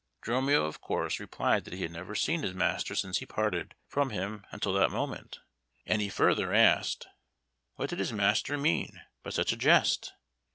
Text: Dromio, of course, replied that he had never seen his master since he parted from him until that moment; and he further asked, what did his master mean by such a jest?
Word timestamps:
Dromio, 0.23 0.65
of 0.65 0.81
course, 0.81 1.19
replied 1.19 1.63
that 1.65 1.75
he 1.75 1.83
had 1.83 1.91
never 1.91 2.15
seen 2.15 2.41
his 2.41 2.55
master 2.55 2.95
since 2.95 3.19
he 3.19 3.27
parted 3.27 3.75
from 3.85 4.09
him 4.09 4.47
until 4.49 4.73
that 4.73 4.89
moment; 4.89 5.41
and 5.85 6.01
he 6.01 6.09
further 6.09 6.51
asked, 6.51 7.05
what 7.75 7.91
did 7.91 7.99
his 7.99 8.11
master 8.11 8.57
mean 8.57 9.01
by 9.21 9.29
such 9.29 9.51
a 9.51 9.55
jest? 9.55 10.13